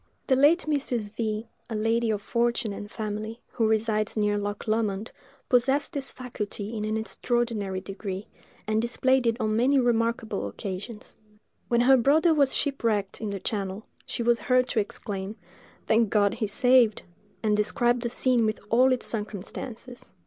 [0.25, 1.11] The late Mrs.
[1.15, 5.11] V——, a lady of fortune and family, who resides near Loch Lomond,
[5.47, 8.25] possessed this faculty in an extraordinary degree,
[8.65, 11.15] and displayed it on many remarkable occasions.
[11.67, 15.35] When her brother was shipwrecked in the channel, she was heard to exclaim,
[15.85, 17.03] "Thank God, he is saved!"
[17.43, 20.13] and described the scene with all its circumstances.